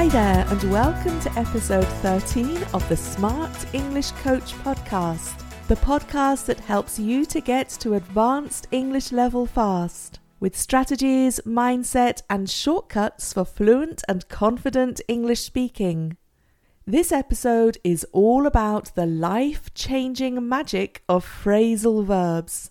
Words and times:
Hi 0.00 0.08
there, 0.08 0.46
and 0.48 0.72
welcome 0.72 1.20
to 1.20 1.38
episode 1.38 1.84
13 1.84 2.62
of 2.72 2.88
the 2.88 2.96
Smart 2.96 3.74
English 3.74 4.12
Coach 4.12 4.54
podcast, 4.64 5.34
the 5.68 5.76
podcast 5.76 6.46
that 6.46 6.58
helps 6.58 6.98
you 6.98 7.26
to 7.26 7.38
get 7.42 7.68
to 7.80 7.92
advanced 7.92 8.66
English 8.70 9.12
level 9.12 9.44
fast 9.44 10.18
with 10.40 10.56
strategies, 10.56 11.38
mindset, 11.40 12.22
and 12.30 12.48
shortcuts 12.48 13.34
for 13.34 13.44
fluent 13.44 14.02
and 14.08 14.26
confident 14.30 15.02
English 15.06 15.40
speaking. 15.40 16.16
This 16.86 17.12
episode 17.12 17.76
is 17.84 18.06
all 18.10 18.46
about 18.46 18.94
the 18.94 19.04
life 19.04 19.68
changing 19.74 20.48
magic 20.48 21.02
of 21.10 21.26
phrasal 21.26 22.06
verbs. 22.06 22.70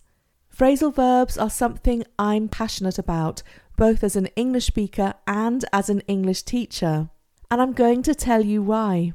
Phrasal 0.52 0.96
verbs 0.96 1.38
are 1.38 1.52
something 1.52 2.04
I'm 2.18 2.50
passionate 2.50 2.98
about, 2.98 3.44
both 3.78 4.04
as 4.04 4.16
an 4.16 4.26
English 4.36 4.66
speaker 4.66 5.14
and 5.28 5.64
as 5.72 5.92
an 5.92 6.00
English 6.08 6.42
teacher. 6.42 7.12
And 7.52 7.62
I'm 7.62 7.74
going 7.74 8.04
to 8.04 8.14
tell 8.14 8.46
you 8.46 8.62
why. 8.62 9.14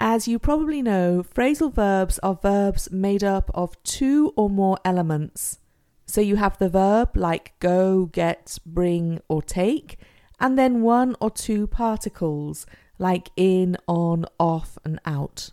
As 0.00 0.26
you 0.26 0.38
probably 0.38 0.82
know, 0.82 1.22
phrasal 1.22 1.72
verbs 1.72 2.18
are 2.20 2.34
verbs 2.34 2.90
made 2.90 3.22
up 3.22 3.50
of 3.54 3.80
two 3.84 4.32
or 4.36 4.50
more 4.50 4.78
elements. 4.84 5.58
So 6.06 6.20
you 6.20 6.36
have 6.36 6.58
the 6.58 6.68
verb 6.68 7.16
like 7.16 7.52
go, 7.60 8.06
get, 8.06 8.58
bring, 8.66 9.20
or 9.28 9.40
take, 9.40 9.98
and 10.40 10.58
then 10.58 10.82
one 10.82 11.14
or 11.20 11.30
two 11.30 11.68
particles 11.68 12.66
like 12.98 13.30
in, 13.36 13.76
on, 13.86 14.26
off, 14.38 14.76
and 14.84 14.98
out. 15.04 15.50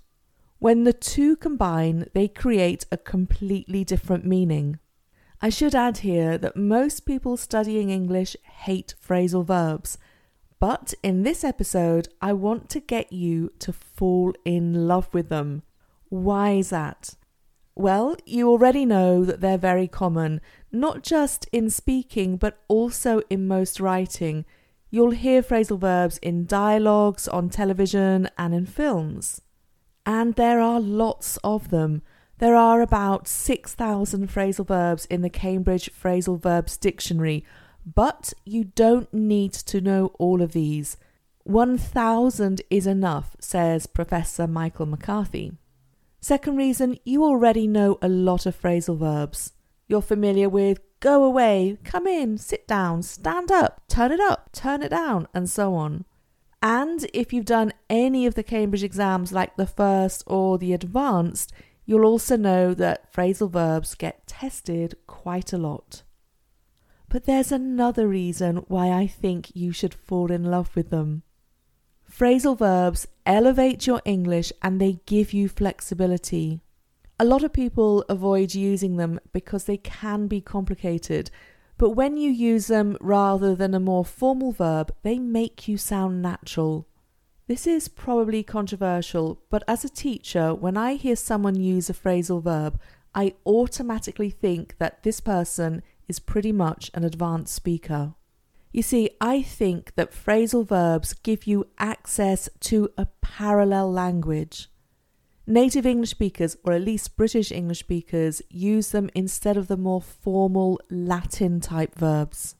When 0.57 0.85
the 0.85 0.93
two 0.93 1.35
combine, 1.35 2.07
they 2.15 2.27
create 2.27 2.85
a 2.91 2.98
completely 2.98 3.84
different 3.84 4.26
meaning. 4.26 4.79
I 5.40 5.49
should 5.49 5.76
add 5.76 5.99
here 5.99 6.40
that 6.40 6.55
most 6.55 7.05
people 7.05 7.38
studying 7.38 7.91
English 7.91 8.35
hate 8.43 8.95
phrasal 9.07 9.45
verbs, 9.45 9.99
but 10.60 10.94
in 11.04 11.24
this 11.24 11.44
episode, 11.44 12.10
I 12.22 12.34
want 12.34 12.70
to 12.72 12.80
get 12.80 13.13
you 13.13 13.52
to 13.60 13.72
fall 13.72 14.34
in 14.44 14.88
love 14.88 15.14
with 15.14 15.30
them. 15.30 15.64
Why 16.10 16.52
is 16.52 16.70
that? 16.72 17.16
Well, 17.76 18.16
you 18.26 18.49
already 18.49 18.86
know 18.86 19.24
that 19.24 19.40
they're 19.40 19.58
very 19.58 19.88
common, 19.88 20.41
not 20.72 21.04
just 21.04 21.48
in 21.52 21.70
speaking, 21.70 22.38
but 22.38 22.58
also 22.68 23.22
in 23.30 23.48
most 23.48 23.80
writing. 23.80 24.46
You'll 24.90 25.12
hear 25.12 25.44
phrasal 25.44 25.80
verbs 25.80 26.18
in 26.20 26.48
dialogues, 26.48 27.27
on 27.27 27.49
television, 27.49 28.30
and 28.36 28.55
in 28.55 28.66
films. 28.66 29.42
And 30.08 30.34
there 30.34 30.60
are 30.60 30.80
lots 30.80 31.38
of 31.44 31.70
them. 31.70 32.02
There 32.40 32.55
are 32.55 32.82
about 32.82 33.27
6,000 33.27 34.27
phrasal 34.27 34.66
verbs 34.66 35.05
in 35.05 35.21
the 35.21 35.30
Cambridge 35.30 35.92
Phrasal 35.94 36.42
Verbs 36.42 36.77
Dictionary, 36.77 37.46
but 37.96 38.34
you 38.43 38.66
don't 38.66 39.13
need 39.13 39.54
to 39.54 39.80
know 39.80 40.07
all 40.20 40.41
of 40.41 40.52
these. 40.52 40.98
1,000 41.43 42.62
is 42.70 42.85
enough, 42.85 43.35
says 43.40 43.88
Professor 43.88 44.46
Michael 44.48 44.85
McCarthy. 44.85 45.54
Second 46.20 46.58
reason, 46.58 46.98
you 47.05 47.24
already 47.24 47.68
know 47.68 47.98
a 48.02 48.10
lot 48.10 48.46
of 48.46 48.60
phrasal 48.60 48.98
verbs. 48.98 49.54
You're 49.88 50.02
familiar 50.02 50.49
with 50.49 50.82
go 50.99 51.24
away, 51.24 51.77
come 51.85 52.08
in, 52.08 52.38
sit 52.38 52.68
down, 52.68 53.04
stand 53.04 53.52
up, 53.52 53.82
turn 53.88 54.12
it 54.12 54.20
up, 54.20 54.52
turn 54.52 54.84
it 54.84 54.90
down, 54.90 55.27
and 55.34 55.49
so 55.49 55.74
on. 55.74 56.04
And 56.62 57.08
if 57.13 57.32
you've 57.32 57.46
done 57.46 57.71
any 57.90 58.26
of 58.26 58.35
the 58.35 58.43
Cambridge 58.43 58.84
exams 58.84 59.32
like 59.32 59.55
the 59.55 59.68
first 59.68 60.24
or 60.27 60.58
the 60.58 60.74
advanced, 60.74 61.54
you'll 61.85 62.05
also 62.05 62.35
know 62.35 62.74
that 62.74 63.13
phrasal 63.13 63.49
verbs 63.49 63.96
get 63.96 64.28
tested 64.28 64.97
quite 65.06 65.53
a 65.53 65.58
lot. 65.58 66.03
But 67.09 67.25
there's 67.25 67.52
another 67.52 68.08
reason 68.08 68.58
why 68.68 68.91
I 68.91 69.08
think 69.08 69.56
you 69.56 69.72
should 69.72 69.94
fall 69.94 70.31
in 70.31 70.44
love 70.44 70.75
with 70.75 70.90
them. 70.90 71.24
Phrasal 72.12 72.58
verbs 72.58 73.08
elevate 73.25 73.88
your 73.88 74.02
English 74.06 74.52
and 74.62 74.80
they 74.80 75.00
give 75.06 75.34
you 75.34 75.47
flexibility. 75.47 76.62
A 77.20 77.26
lot 77.26 77.44
of 77.44 77.54
people 77.54 78.04
avoid 78.09 78.54
using 78.54 78.98
them 78.98 79.20
because 79.34 79.66
they 79.66 79.78
can 79.78 80.28
be 80.28 80.42
complicated, 80.42 81.31
but 81.78 81.92
when 81.92 82.18
you 82.18 82.30
use 82.30 82.68
them 82.68 82.98
rather 83.00 83.56
than 83.56 83.74
a 83.74 83.80
more 83.80 84.06
formal 84.06 84.52
verb, 84.52 84.94
they 85.04 85.20
make 85.20 85.68
you 85.68 85.78
sound 85.78 86.22
natural. 86.22 86.88
This 87.48 87.66
is 87.66 87.88
probably 87.88 88.44
controversial, 88.44 89.40
but 89.50 89.64
as 89.68 89.86
a 89.86 89.90
teacher, 89.90 90.54
when 90.54 90.76
I 90.76 90.96
hear 90.96 91.16
someone 91.16 91.56
use 91.56 91.90
a 91.90 91.94
phrasal 91.94 92.44
verb, 92.44 92.80
I 93.16 93.36
automatically 93.46 94.30
think 94.30 94.78
that 94.80 95.04
this 95.04 95.20
person 95.20 95.81
is 96.07 96.19
pretty 96.19 96.51
much 96.51 96.91
an 96.94 97.03
advanced 97.03 97.53
speaker. 97.53 98.16
You 98.72 98.81
see, 98.81 99.09
I 99.19 99.41
think 99.41 99.95
that 99.95 100.12
phrasal 100.12 100.68
verbs 100.68 101.13
give 101.13 101.47
you 101.47 101.66
access 101.79 102.50
to 102.62 102.90
a 102.97 103.07
parallel 103.22 103.91
language. 103.91 104.69
Native 105.45 105.85
English 105.85 106.09
speakers, 106.09 106.57
or 106.63 106.73
at 106.73 106.81
least 106.81 107.16
British 107.16 107.51
English 107.51 107.79
speakers, 107.79 108.41
use 108.50 108.91
them 108.91 109.09
instead 109.16 109.56
of 109.56 109.68
the 109.68 109.78
more 109.78 110.01
formal 110.01 110.79
Latin 110.90 111.62
type 111.62 111.95
verbs. 111.95 112.56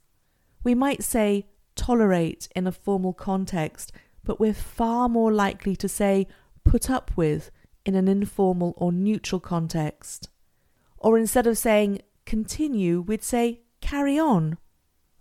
We 0.64 0.74
might 0.74 1.04
say 1.04 1.46
tolerate 1.76 2.48
in 2.56 2.66
a 2.66 2.72
formal 2.72 3.12
context, 3.12 3.92
but 4.24 4.40
we're 4.40 4.54
far 4.54 5.08
more 5.08 5.32
likely 5.32 5.76
to 5.76 5.88
say 5.88 6.26
put 6.64 6.90
up 6.90 7.10
with 7.14 7.50
in 7.84 7.94
an 7.94 8.08
informal 8.08 8.74
or 8.76 8.90
neutral 8.90 9.40
context. 9.40 10.28
Or 10.96 11.16
instead 11.16 11.46
of 11.46 11.56
saying 11.56 12.00
continue, 12.28 13.00
we'd 13.00 13.24
say 13.24 13.62
carry 13.80 14.18
on 14.18 14.58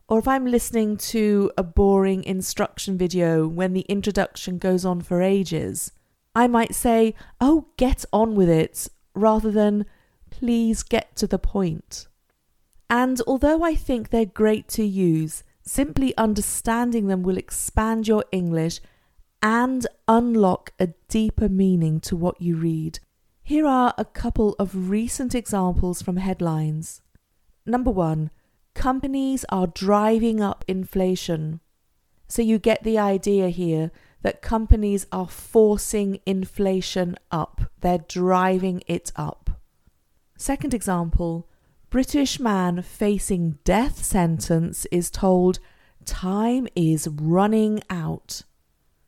or 0.09 0.19
if 0.19 0.28
I'm 0.28 0.45
listening 0.45 0.95
to 0.97 1.51
a 1.57 1.63
boring 1.63 2.23
instruction 2.23 2.97
video 2.97 3.45
when 3.45 3.73
the 3.73 3.85
introduction 3.90 4.57
goes 4.57 4.85
on 4.85 5.01
for 5.01 5.22
ages, 5.22 5.91
I 6.34 6.47
might 6.47 6.73
say, 6.73 7.13
oh, 7.41 7.68
get 7.78 8.06
on 8.13 8.35
with 8.35 8.50
it, 8.50 8.88
rather 9.13 9.51
than 9.51 9.85
please 10.29 10.84
get 10.84 11.16
to 11.18 11.28
the 11.28 11.40
point. 11.40 12.07
And 12.90 13.19
although 13.28 13.63
I 13.63 13.75
think 13.75 14.09
they're 14.09 14.25
great 14.25 14.69
to 14.69 14.85
use, 14.85 15.44
simply 15.62 16.16
understanding 16.16 17.07
them 17.07 17.22
will 17.22 17.38
expand 17.38 18.07
your 18.07 18.24
English 18.31 18.79
and 19.41 19.85
unlock 20.07 20.72
a 20.79 20.88
deeper 21.09 21.50
meaning 21.50 22.00
to 22.01 22.16
what 22.16 22.41
you 22.41 22.56
read. 22.56 23.00
Here 23.47 23.66
are 23.66 23.94
a 23.97 24.03
couple 24.03 24.58
of 24.59 24.90
recent 24.90 25.34
examples 25.34 26.02
from 26.02 26.18
headlines. 26.18 27.02
Number 27.66 27.90
one, 27.90 28.30
companies 28.74 29.46
are 29.47 29.68
driving 29.68 30.41
up 30.41 30.66
inflation. 30.68 31.62
So 32.28 32.41
you 32.41 32.59
get 32.59 32.84
the 32.84 33.00
idea 33.00 33.47
here 33.47 33.91
that 34.22 34.41
companies 34.41 35.07
are 35.13 35.30
forcing 35.30 36.19
inflation 36.25 37.16
up, 37.31 37.72
they're 37.80 38.03
driving 38.09 38.84
it 38.86 39.13
up. 39.16 39.62
Second 40.38 40.74
example 40.74 41.47
British 41.90 42.41
man 42.41 42.81
facing 42.81 43.59
death 43.63 44.03
sentence 44.03 44.86
is 44.91 45.09
told 45.09 45.59
time 46.03 46.68
is 46.75 47.07
running 47.07 47.81
out. 47.90 48.41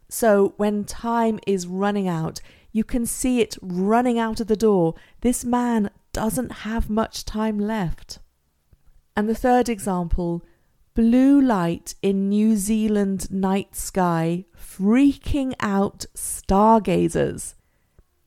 So 0.07 0.53
when 0.55 0.85
time 0.85 1.41
is 1.45 1.67
running 1.67 2.07
out, 2.07 2.39
you 2.71 2.83
can 2.83 3.05
see 3.05 3.41
it 3.41 3.57
running 3.61 4.19
out 4.19 4.39
of 4.39 4.47
the 4.47 4.55
door. 4.55 4.95
This 5.21 5.43
man 5.43 5.89
doesn't 6.13 6.51
have 6.63 6.89
much 6.89 7.25
time 7.25 7.59
left. 7.59 8.19
And 9.15 9.27
the 9.27 9.35
third 9.35 9.69
example 9.69 10.43
blue 10.95 11.39
light 11.39 11.95
in 12.01 12.29
New 12.29 12.57
Zealand 12.57 13.31
night 13.31 13.75
sky 13.75 14.45
freaking 14.57 15.53
out 15.59 16.05
stargazers. 16.13 17.55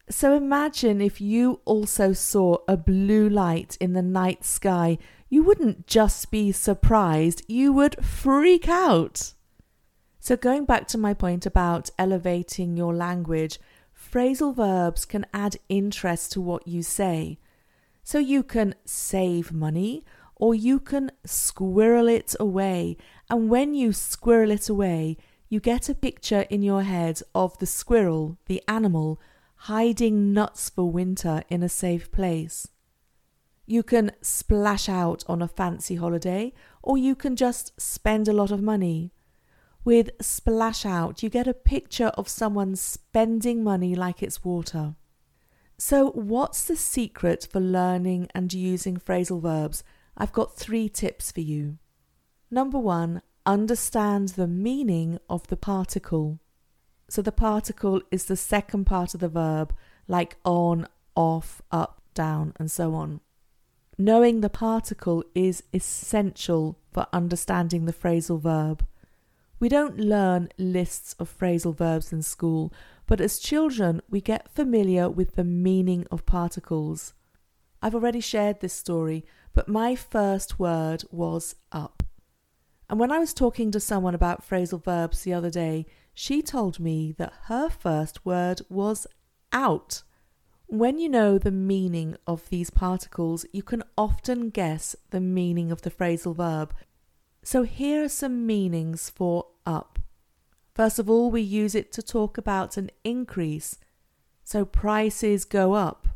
So 0.09 0.35
imagine 0.37 1.01
if 1.01 1.21
you 1.21 1.61
also 1.65 2.13
saw 2.13 2.59
a 2.67 2.77
blue 2.77 3.29
light 3.29 3.77
in 3.81 3.93
the 3.93 4.03
night 4.03 4.45
sky, 4.45 4.99
you 5.29 5.43
wouldn't 5.43 5.87
just 5.87 6.31
be 6.31 6.53
surprised, 6.53 7.43
you 7.49 7.73
would 7.73 8.05
freak 8.05 8.69
out. 8.69 9.33
So, 10.21 10.37
going 10.37 10.67
back 10.67 10.87
to 10.89 10.99
my 10.99 11.15
point 11.15 11.47
about 11.47 11.91
elevating 11.99 12.77
your 12.77 12.95
language, 12.95 13.59
phrasal 14.13 14.55
verbs 14.55 15.05
can 15.05 15.25
add 15.33 15.57
interest 15.69 16.33
to 16.33 16.41
what 16.41 16.69
you 16.69 16.83
say. 16.83 17.39
So, 18.05 18.19
you 18.19 18.43
can 18.43 18.75
save 18.85 19.53
money 19.53 20.05
or 20.37 20.55
you 20.55 20.81
can 20.81 21.13
squirrel 21.25 22.09
it 22.09 22.35
away. 22.39 22.97
And 23.31 23.49
when 23.49 23.75
you 23.75 23.93
squirrel 23.93 24.51
it 24.51 24.69
away, 24.69 25.17
you 25.49 25.61
get 25.61 25.89
a 25.89 25.95
picture 25.95 26.47
in 26.51 26.63
your 26.63 26.83
head 26.83 27.21
of 27.35 27.57
the 27.59 27.67
squirrel, 27.67 28.39
the 28.47 28.63
animal, 28.67 29.21
hiding 29.55 30.33
nuts 30.33 30.69
for 30.71 30.91
winter 30.91 31.43
in 31.49 31.63
a 31.63 31.69
safe 31.69 32.11
place. 32.11 32.67
You 33.67 33.83
can 33.83 34.13
splash 34.21 34.89
out 34.89 35.23
on 35.29 35.41
a 35.41 35.47
fancy 35.49 35.95
holiday, 35.95 36.53
or 36.83 36.99
you 36.99 37.15
can 37.15 37.37
just 37.37 37.81
spend 37.81 38.27
a 38.27 38.33
lot 38.33 38.51
of 38.51 38.61
money. 38.61 39.13
With 39.85 40.11
splash 40.21 40.87
out, 40.87 41.23
you 41.23 41.29
get 41.29 41.49
a 41.49 41.55
picture 41.55 42.13
of 42.15 42.29
someone 42.29 42.77
spending 42.77 43.65
money 43.65 43.95
like 43.95 44.23
it's 44.23 44.45
water. 44.45 44.95
So, 45.77 46.11
what's 46.11 46.63
the 46.65 46.77
secret 46.77 47.49
for 47.51 47.59
learning 47.59 48.29
and 48.35 48.53
using 48.53 48.97
phrasal 48.97 49.43
verbs 49.43 49.83
I've 50.17 50.33
got 50.33 50.57
three 50.57 50.89
tips 50.89 51.33
for 51.33 51.41
you. 51.41 51.79
Number 52.51 52.79
one, 52.79 53.23
understand 53.47 54.31
the 54.31 54.47
meaning 54.47 55.19
of 55.29 55.47
the 55.49 55.57
particle. 55.57 56.39
So 57.09 57.23
the 57.23 57.33
particle 57.33 58.03
is 58.11 58.27
the 58.27 58.37
second 58.37 58.85
part 58.85 59.15
of 59.15 59.21
the 59.21 59.29
verb, 59.29 59.75
like 60.07 60.37
on, 60.45 60.87
off, 61.15 61.63
up, 61.71 62.03
down, 62.15 62.53
and 62.59 62.71
so 62.71 62.95
on. 62.95 63.21
Knowing 63.99 64.41
the 64.41 64.51
particle 64.51 65.25
is 65.35 65.63
essential 65.73 66.79
for 66.93 67.07
understanding 67.13 67.85
the 67.85 67.93
phrasal 67.93 68.41
verb. 68.41 68.87
We 69.63 69.69
don't 69.69 69.97
learn 69.97 70.49
lists 70.59 71.15
of 71.21 71.39
phrasal 71.39 71.73
verbs 71.73 72.13
in 72.13 72.23
school, 72.23 72.73
but 73.07 73.21
as 73.21 73.39
children, 73.39 74.03
we 74.11 74.21
get 74.21 74.53
familiar 74.53 75.09
with 75.09 75.37
the 75.37 75.45
meaning 75.45 76.05
of 76.11 76.27
particles. 76.27 77.15
I've 77.81 77.95
already 77.95 78.19
shared 78.19 78.59
this 78.59 78.73
story, 78.73 79.25
but 79.53 79.69
my 79.69 79.95
first 79.95 80.59
word 80.59 81.05
was 81.13 81.55
up. 81.71 82.03
And 82.91 82.99
when 82.99 83.13
I 83.13 83.21
was 83.21 83.33
talking 83.33 83.71
to 83.71 83.79
someone 83.79 84.17
about 84.17 84.45
phrasal 84.45 84.83
verbs 84.83 85.23
the 85.23 85.33
other 85.33 85.49
day, 85.49 85.87
she 86.13 86.43
told 86.43 86.81
me 86.81 87.15
that 87.19 87.33
her 87.45 87.69
first 87.69 88.27
word 88.27 88.63
was 88.69 89.07
out. 89.53 90.03
When 90.67 90.99
you 90.99 91.09
know 91.09 91.39
the 91.39 91.53
meaning 91.53 92.17
of 92.27 92.49
these 92.49 92.71
particles, 92.71 93.47
you 93.53 93.63
can 93.63 93.85
often 93.97 94.51
guess 94.51 94.97
the 95.11 95.21
meaning 95.21 95.71
of 95.71 95.83
the 95.83 95.91
phrasal 95.93 96.35
verb. 96.35 96.75
So 97.45 97.65
here 97.65 98.05
are 98.05 98.09
some 98.09 98.47
meanings 98.47 99.11
for 99.11 99.47
up. 99.67 99.99
First 100.75 100.99
of 100.99 101.11
all, 101.11 101.31
we 101.31 101.41
use 101.41 101.75
it 101.75 101.93
to 101.93 102.03
talk 102.03 102.39
about 102.39 102.77
an 102.77 102.91
increase. 103.05 103.79
So 104.45 104.65
prices 104.65 105.45
go 105.45 105.73
up. 105.75 106.09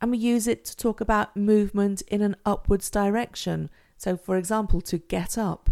And 0.00 0.10
we 0.10 0.18
use 0.18 0.46
it 0.46 0.64
to 0.66 0.76
talk 0.76 1.00
about 1.00 1.36
movement 1.36 2.02
in 2.02 2.22
an 2.22 2.36
upwards 2.44 2.90
direction. 2.90 3.70
So, 3.96 4.16
for 4.16 4.36
example, 4.36 4.80
to 4.82 4.98
get 4.98 5.36
up. 5.36 5.70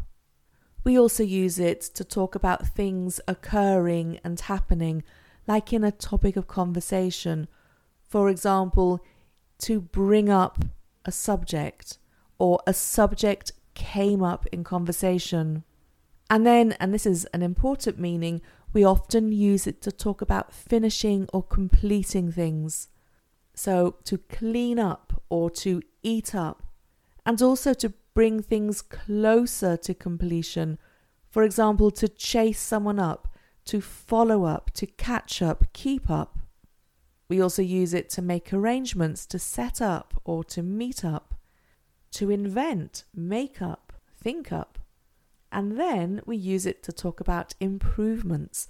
We 0.83 0.99
also 0.99 1.23
use 1.23 1.59
it 1.59 1.81
to 1.81 2.05
talk 2.05 2.35
about 2.35 2.67
things 2.69 3.21
occurring 3.29 4.19
and 4.25 4.41
happening, 4.41 5.03
like 5.47 5.73
in 5.73 5.85
a 5.85 5.93
topic 5.93 6.37
of 6.37 6.47
conversation. 6.47 7.49
For 8.03 8.29
example, 8.29 9.05
to 9.61 9.81
bring 9.81 10.29
up 10.29 10.65
a 11.05 11.13
subject, 11.13 11.99
or 12.39 12.61
a 12.67 12.75
subject 12.75 13.53
came 13.75 14.23
up 14.23 14.47
in 14.53 14.65
conversation. 14.65 15.65
And 16.31 16.47
then, 16.47 16.73
and 16.81 16.93
this 16.93 17.07
is 17.07 17.25
an 17.27 17.43
important 17.43 17.99
meaning, 17.99 18.41
we 18.73 18.85
often 18.85 19.31
use 19.31 19.67
it 19.67 19.81
to 19.83 19.93
talk 19.93 20.21
about 20.21 20.53
finishing 20.53 21.29
or 21.33 21.43
completing 21.43 22.33
things. 22.33 22.89
So, 23.55 23.97
to 24.05 24.19
clean 24.19 24.79
up 24.79 25.23
or 25.29 25.49
to 25.51 25.81
eat 26.03 26.35
up, 26.35 26.65
and 27.25 27.41
also 27.41 27.73
to 27.75 27.93
bring 28.15 28.43
things 28.43 28.83
closer 28.83 29.77
to 29.77 29.95
completion. 29.95 30.79
For 31.31 31.43
example, 31.43 31.91
to 31.93 32.09
chase 32.09 32.61
someone 32.61 32.99
up, 32.99 33.29
to 33.67 33.81
follow 33.81 34.45
up, 34.45 34.71
to 34.75 34.87
catch 34.87 35.41
up, 35.41 35.65
keep 35.73 36.11
up. 36.11 36.39
We 37.29 37.41
also 37.41 37.63
use 37.63 37.95
it 37.95 38.11
to 38.11 38.23
make 38.23 38.53
arrangements, 38.53 39.27
to 39.27 39.39
set 39.39 39.81
up 39.81 40.21
or 40.25 40.45
to 40.45 40.63
meet 40.63 41.05
up, 41.05 41.34
to 42.15 42.31
invent, 42.31 43.05
make 43.15 43.61
up, 43.61 43.93
think 44.23 44.53
up. 44.53 44.79
And 45.51 45.79
then 45.79 46.21
we 46.27 46.37
use 46.37 46.67
it 46.67 46.83
to 46.85 46.93
talk 46.93 47.21
about 47.21 47.55
improvements, 47.61 48.67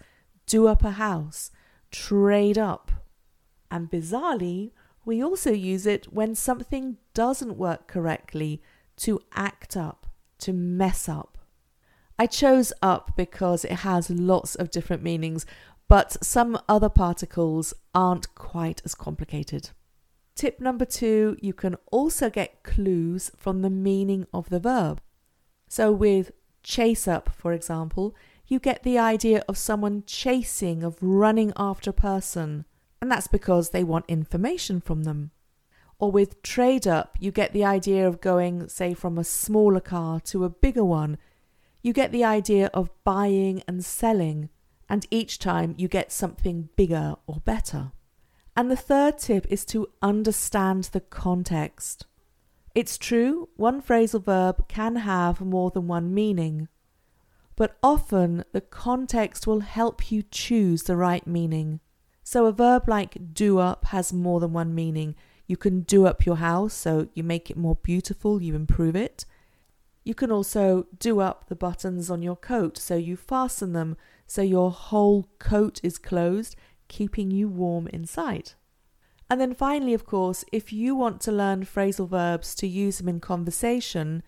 do 0.47 0.67
up 0.67 0.83
a 0.83 0.93
house, 0.93 1.51
trade 1.91 2.59
up. 2.59 2.91
And 3.71 3.91
bizarrely, 3.91 4.73
we 5.05 5.23
also 5.23 5.53
use 5.53 5.87
it 5.87 6.13
when 6.13 6.35
something 6.35 6.97
doesn't 7.13 7.57
work 7.57 7.87
correctly 7.87 8.63
to 8.97 9.21
act 9.35 9.77
up, 9.77 10.07
to 10.39 10.53
mess 10.53 11.09
up. 11.09 11.39
I 12.19 12.27
chose 12.27 12.73
up 12.81 13.13
because 13.17 13.65
it 13.65 13.81
has 13.81 14.09
lots 14.09 14.55
of 14.55 14.71
different 14.71 15.03
meanings, 15.03 15.45
but 15.89 16.25
some 16.25 16.59
other 16.69 16.89
particles 16.89 17.75
aren't 17.95 18.35
quite 18.35 18.81
as 18.85 18.95
complicated. 18.95 19.71
Tip 20.35 20.61
number 20.61 20.85
two 20.85 21.37
you 21.41 21.53
can 21.53 21.77
also 21.93 22.29
get 22.29 22.65
clues 22.65 23.31
from 23.37 23.63
the 23.63 23.71
meaning 23.71 24.27
of 24.33 24.51
the 24.51 24.59
verb. 24.59 25.01
So, 25.69 25.93
with 25.93 26.33
chase 26.63 27.07
up, 27.07 27.31
for 27.37 27.53
example, 27.53 28.15
you 28.47 28.59
get 28.59 28.83
the 28.83 28.99
idea 28.99 29.45
of 29.49 29.57
someone 29.57 30.03
chasing, 30.07 30.83
of 30.83 30.99
running 31.01 31.53
after 31.57 31.91
a 31.91 31.95
person, 31.95 32.65
and 33.01 33.11
that's 33.11 33.29
because 33.29 33.71
they 33.71 33.85
want 33.85 34.05
information 34.09 34.81
from 34.81 35.05
them. 35.05 35.31
Or 35.99 36.11
with 36.11 36.43
trade 36.43 36.87
up, 36.87 37.17
you 37.21 37.31
get 37.31 37.53
the 37.53 37.65
idea 37.65 38.07
of 38.07 38.21
going, 38.21 38.69
say, 38.69 38.93
from 38.93 39.17
a 39.17 39.25
smaller 39.25 39.81
car 39.81 40.21
to 40.21 40.45
a 40.45 40.51
bigger 40.51 40.85
one. 40.85 41.17
You 41.81 41.93
get 41.93 42.13
the 42.13 42.25
idea 42.25 42.71
of 42.75 42.91
buying 43.05 43.63
and 43.69 43.85
selling, 43.85 44.49
and 44.89 45.07
each 45.11 45.39
time 45.39 45.75
you 45.79 45.87
get 45.87 46.13
something 46.13 46.71
bigger 46.77 47.15
or 47.27 47.41
better. 47.45 47.93
And 48.57 48.71
the 48.71 48.77
third 48.77 49.19
tip 49.19 49.47
is 49.51 49.65
to 49.67 49.89
understand 50.01 50.85
the 50.85 51.01
context. 51.01 52.07
It's 52.75 52.99
true, 52.99 53.49
one 53.57 53.83
phrasal 53.83 54.25
verb 54.25 54.69
can 54.69 54.97
have 54.97 55.41
more 55.41 55.71
than 55.71 55.87
one 55.87 56.13
meaning, 56.13 56.69
but 57.57 57.77
often 57.83 58.45
the 58.53 58.61
context 58.61 59.47
will 59.47 59.61
help 59.61 60.11
you 60.11 60.23
choose 60.31 60.83
the 60.85 60.97
right 60.97 61.27
meaning. 61.27 61.81
So 62.23 62.47
a 62.47 62.53
verb 62.53 62.89
like 62.89 63.35
do 63.35 63.59
up 63.59 63.87
has 63.87 64.13
more 64.13 64.41
than 64.41 64.53
one 64.53 64.75
meaning. 64.75 65.15
You 65.47 65.57
can 65.57 65.83
do 65.83 66.07
up 66.07 66.25
your 66.27 66.37
house, 66.37 66.75
so 66.75 67.09
you 67.15 67.23
make 67.23 67.51
it 67.51 67.57
more 67.57 67.77
beautiful, 67.77 68.43
you 68.43 68.55
improve 68.55 68.97
it. 68.97 69.25
You 70.03 70.15
can 70.15 70.33
also 70.33 70.87
do 70.99 71.21
up 71.21 71.49
the 71.49 71.57
buttons 71.57 72.11
on 72.11 72.23
your 72.23 72.37
coat, 72.37 72.77
so 72.79 72.97
you 72.97 73.17
fasten 73.17 73.73
them 73.73 73.97
so 74.27 74.43
your 74.43 74.71
whole 74.71 75.29
coat 75.39 75.81
is 75.83 75.99
closed, 75.99 76.57
keeping 76.89 77.31
you 77.31 77.49
warm 77.49 77.87
inside. 77.89 78.53
And 79.31 79.41
then 79.41 79.55
finally, 79.55 79.95
of 79.95 80.05
course, 80.05 80.45
if 80.53 80.73
you 80.73 80.95
want 80.95 81.21
to 81.23 81.33
learn 81.33 81.65
phrasal 81.65 82.09
verbs 82.09 82.55
to 82.57 82.67
use 82.67 82.99
them 82.99 83.09
in 83.09 83.21
conversation, 83.21 84.23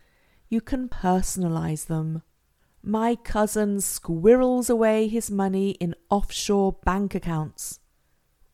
you 0.49 0.61
can 0.61 0.89
personalize 0.89 1.87
them. 1.87 2.23
My 2.83 3.17
cousin 3.17 3.81
squirrels 3.81 4.71
away 4.71 5.09
his 5.09 5.31
money 5.31 5.71
in 5.73 5.95
offshore 6.09 6.77
bank 6.85 7.15
accounts. 7.15 7.81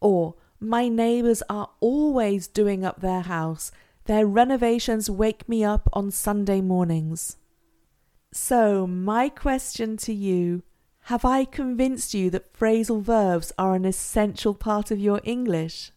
Or, 0.01 0.35
my 0.59 0.89
neighbours 0.89 1.43
are 1.49 1.71
always 1.81 2.49
doing 2.49 2.85
up 2.85 3.01
their 3.01 3.23
house. 3.23 3.71
Their 4.07 4.27
renovations 4.27 5.11
wake 5.11 5.49
me 5.49 5.65
up 5.65 5.89
on 5.93 6.11
Sunday 6.11 6.61
mornings. 6.61 7.37
So, 8.33 8.87
my 8.87 9.29
question 9.29 9.97
to 9.99 10.13
you 10.15 10.63
have 11.07 11.25
I 11.25 11.45
convinced 11.45 12.15
you 12.15 12.31
that 12.31 12.53
phrasal 12.53 13.03
verbs 13.03 13.53
are 13.59 13.75
an 13.75 13.85
essential 13.85 14.55
part 14.55 14.91
of 14.91 15.01
your 15.01 15.21
English? 15.25 15.91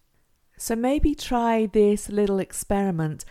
So 0.57 0.75
maybe 0.75 1.13
try 1.13 1.67
this 1.67 2.09
little 2.09 2.39
experiment. 2.39 3.23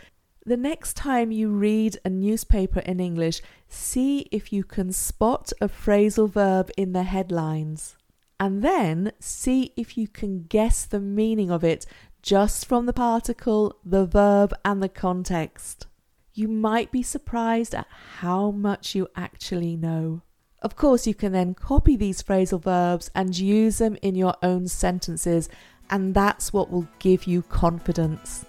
The 0.47 0.57
next 0.57 0.95
time 0.95 1.33
you 1.33 1.49
read 1.49 1.99
a 2.05 2.11
newspaper 2.11 2.81
in 2.81 3.01
English, 3.01 3.41
see 3.67 4.29
if 4.31 4.53
you 4.53 4.63
can 4.63 4.93
spot 4.93 5.53
a 5.61 5.69
phrasal 5.69 6.31
verb 6.31 6.71
in 6.77 6.93
the 6.93 7.03
headlines. 7.03 7.97
And 8.39 8.63
then 8.63 9.13
see 9.19 9.73
if 9.77 9.97
you 9.97 10.07
can 10.07 10.45
guess 10.45 10.85
the 10.85 11.01
meaning 11.01 11.51
of 11.51 11.65
it 11.65 11.87
just 12.23 12.67
from 12.67 12.87
the 12.87 12.93
particle, 12.93 13.81
the 13.85 14.07
verb, 14.07 14.55
and 14.65 14.83
the 14.83 14.89
context. 14.89 15.87
You 16.35 16.49
might 16.49 16.93
be 16.93 17.03
surprised 17.03 17.75
at 17.75 17.87
how 18.19 18.51
much 18.51 18.95
you 18.95 19.09
actually 19.17 19.77
know. 19.77 20.23
Of 20.65 20.77
course, 20.77 21.07
you 21.07 21.15
can 21.15 21.33
then 21.33 21.53
copy 21.53 21.95
these 21.95 22.23
phrasal 22.23 22.63
verbs 22.63 23.11
and 23.15 23.39
use 23.39 23.77
them 23.77 23.99
in 24.01 24.15
your 24.15 24.35
own 24.43 24.67
sentences 24.67 25.51
and 25.91 26.15
that's 26.15 26.55
what 26.55 26.71
will 26.71 26.89
give 26.99 27.25
you 27.25 27.43
confidence. 27.43 28.47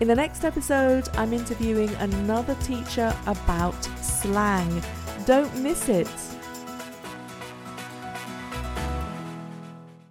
In 0.00 0.08
the 0.08 0.14
next 0.14 0.42
episode, 0.42 1.06
I'm 1.18 1.34
interviewing 1.34 1.90
another 1.96 2.54
teacher 2.62 3.14
about 3.26 3.84
slang. 4.02 4.82
Don't 5.26 5.54
miss 5.62 5.90
it. 5.90 6.08